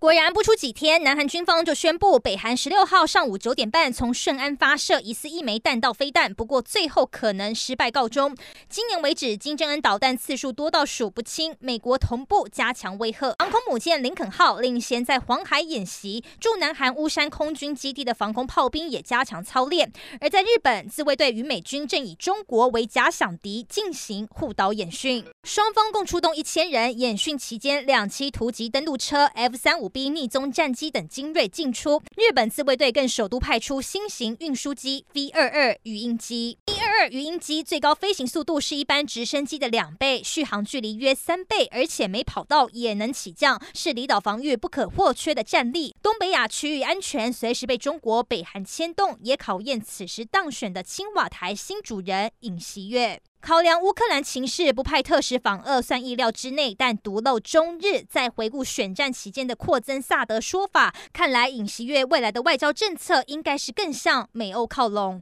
[0.00, 8.34] 果然不出几天，南韩军方就宣布，北韩十六号上午九点半从顺安发射疑似一枚弹道飞弹，不过最后可能失败告终。
[8.66, 13.34] 今年为止，金正恩导弹次数多到数不清，美国同步加强威吓。
[13.40, 19.92] 航空母舰林肯号领衔在黄海演习，驻南韩乌山空军基地的防空炮兵也加强操练。
[20.22, 26.98] 而在日本，自卫队与美军正以中国为假想敌进行护岛演训，双方共出动一千人。
[26.98, 29.89] 演训期间，两栖突击登陆车 F 三五。
[29.90, 36.58] B 逆踪战机等精锐进出，日本自卫队更首都派出新型运输机 V 二二鱼鹰机。
[37.00, 45.96] 二鱼鹰机最高飞行速度是一般直升机的两倍，续航距离约三倍，而且没跑道也能起降，是离岛防御不可或缺的战力。
[46.02, 53.18] 东北亚区域安全随时被中国、北韩牵动，也考验此时当选的青瓦台新主人尹锡悦。
[53.40, 65.18] 考量乌克兰情势，不派特使访俄算意料之内，但独漏中日在回顾选战期间的扩增萨德说法，看来尹锡悦未来的外交政策应该是更向美欧靠拢。